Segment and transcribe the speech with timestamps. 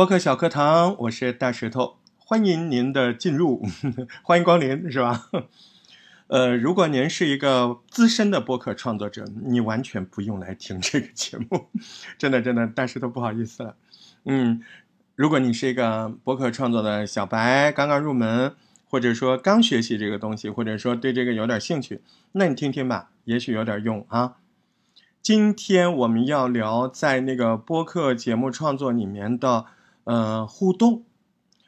[0.00, 3.62] 播客小课堂，我是大石头，欢迎您的进入，
[4.24, 5.26] 欢迎光临，是吧？
[6.28, 11.66] 呃，如果您是一个资深的播客创作者，你完全不用来听这个节目，
[12.16, 13.76] 真的真的，大石头不好意思了。
[14.24, 14.62] 嗯，
[15.16, 18.54] 如果你是一个播客创作的小白，刚刚入门，
[18.88, 22.00] 或者说刚学习这个东西，或者说对这个有点兴趣，
[22.32, 24.36] 那你听听吧，也许有点用啊。
[25.20, 29.66] 今天我们要聊在那个播客节目创作里面的。
[30.12, 31.04] 嗯，互动，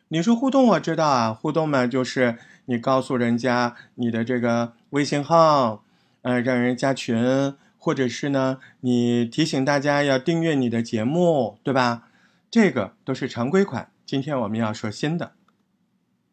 [0.09, 5.84] 你说互动，我知道啊，互动嘛，就是你告诉人家你的这个微信号，
[6.23, 12.09] 呃，让人加群，或者是呢，你提醒大家要订阅你的节目，对吧？
[12.50, 13.92] 这个都是常规款。
[14.05, 15.34] 今天我们要说新的，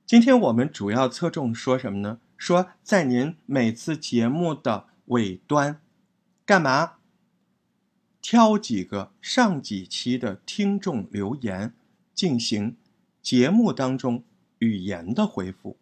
[0.08, 2.18] 今天我们主要侧重说什么呢？
[2.38, 5.80] 说在您每次节目的尾端，
[6.44, 6.94] 干嘛？
[8.20, 11.74] 挑几个上几期的听众留言。
[12.20, 12.76] 进行
[13.22, 14.26] 节目当中
[14.58, 15.78] 语言的回复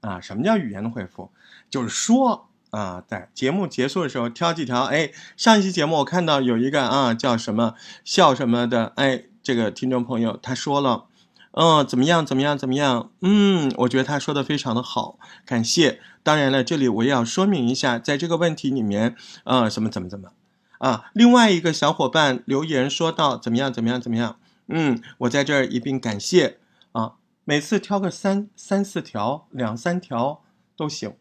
[0.00, 0.18] 啊？
[0.18, 1.30] 什么叫语言的回复？
[1.68, 4.84] 就是说啊，在节目结束的时候挑几条。
[4.84, 11.04] 哎，上一期节目我看到有一个啊叫什么笑什么的，哎，这个听众朋友他说了，
[11.50, 13.10] 嗯，怎么样怎么样怎么样？
[13.20, 16.00] 嗯，我觉得他说的非常的好，感谢。
[16.22, 20.30] 当然了，这里我也要说明一下，在这个问题里面，呃，什么怎么怎么
[20.78, 21.10] 啊？
[21.12, 24.38] 另外一个小伙伴留言说到怎么样怎么样怎么样？
[24.68, 26.58] 嗯，我在这儿一并感谢
[26.92, 27.16] 啊！
[27.44, 30.42] 每次挑个三三四条、两三条
[30.74, 31.14] 都行。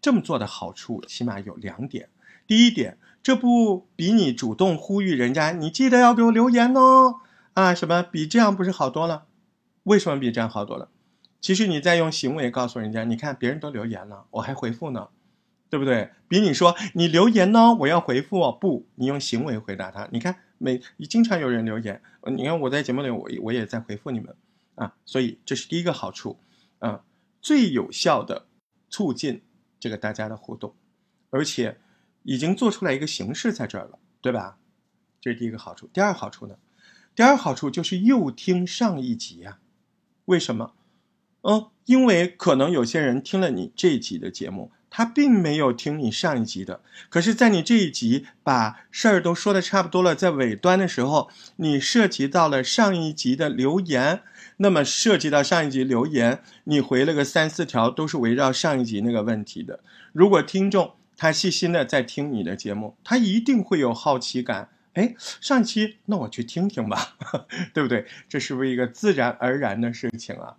[0.00, 2.08] 这么做的好处起码有两点：
[2.48, 7.20] 第一点，这不比你主动呼吁人家，你记得要给我留言哦
[7.52, 7.72] 啊？
[7.72, 9.26] 什么比这样不是好多了？
[9.84, 10.88] 为什么比这样好多了？
[11.40, 15.08] 其实你在用行为告诉人家，你看别人都留言了，我还回复呢，
[15.70, 16.10] 对不对？
[16.26, 20.40] 比你说你留言呢，我要回复哦，不，你用行为回答他，你看。
[20.58, 22.00] 每经常有人留言，
[22.32, 24.34] 你看我在节目里，我我也在回复你们
[24.76, 26.38] 啊，所以这是第一个好处，
[26.78, 27.04] 啊，
[27.40, 28.46] 最有效的
[28.88, 29.42] 促进
[29.78, 30.74] 这个大家的互动，
[31.30, 31.78] 而且
[32.22, 34.58] 已经做出来一个形式在这儿了，对吧？
[35.20, 35.88] 这是第一个好处。
[35.92, 36.56] 第二好处呢？
[37.14, 39.58] 第二好处就是又听上一集呀？
[40.26, 40.74] 为什么？
[41.42, 44.70] 嗯，因为可能有些人听了你这一集的节目。
[44.96, 54.22] 他并没有听你上一集的，可是，在你这一集把事儿都说的差不多了，在尾端的时候，你涉及到了上一集的留言，
[54.58, 59.80] 那么涉及到上一集留言，你回了个三四条，都是围绕上一集那个问题的。
[60.12, 67.16] 如果听众他细心的在听你的节目，他一定会有好奇感，哎，上期那我去听听吧，
[67.74, 68.06] 对不对？
[68.28, 70.54] 这是不是一个自然而然的事情啊？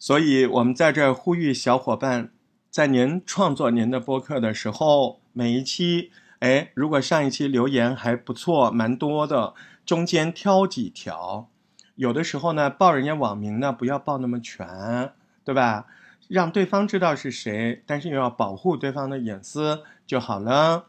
[0.00, 2.32] 所以我们在这儿呼吁小伙伴。
[2.72, 9.52] 在您创作您的播客的时候，每一期，哎，如果上一期留言还不错，蛮多的，
[9.84, 11.50] 中间挑几条，
[11.96, 15.12] 有的时候呢，报人家网名呢，不要报那么全，
[15.44, 15.84] 对吧？
[16.28, 20.86] 让对方知道是谁，但是又要保护对方的隐私就好了。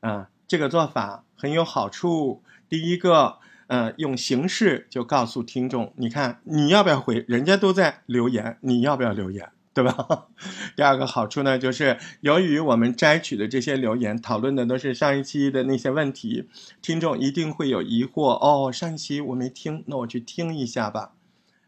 [0.00, 2.42] 啊，这个做法很有好处。
[2.68, 7.24] 第一个，呃，用形式就告诉听众，你看你要不要回？
[7.28, 9.52] 人家都在留言，你要不要留言？
[9.72, 10.26] 对吧？
[10.76, 16.48] 第二个好处呢，就是由于我们摘取的这些留言讨论的都是上一期的那些问题，
[16.82, 18.72] 听众一定会有疑惑哦。
[18.72, 21.12] 上一期我没听，那我去听一下吧。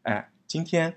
[0.03, 0.97] 哎，今天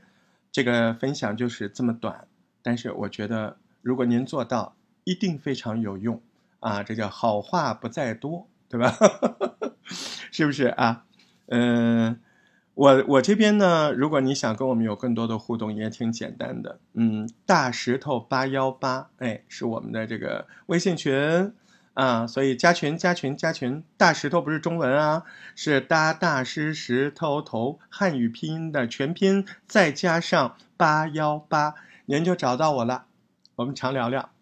[0.51, 2.27] 这个分享就是这么短，
[2.63, 6.19] 但是我觉得如果您做到，一定非常有用
[6.59, 6.81] 啊。
[6.81, 8.97] 这叫好话不在多，对吧？
[10.31, 11.05] 是不是啊？
[11.49, 12.19] 嗯。
[12.75, 16.79] 我我这边呢，如果你想跟我们有更多的互动，也挺简单的。
[16.93, 21.53] 嗯，大石头八幺八，哎，是我们的这个微信群
[21.93, 23.81] 啊，所以加群加群加群。
[23.95, 25.23] 大石头不是中文啊，
[25.55, 31.75] 是大大师石头头汉语拼音的全拼，再加上八幺八，
[32.07, 33.05] 您就找到我了，
[33.55, 34.34] 我们常聊聊。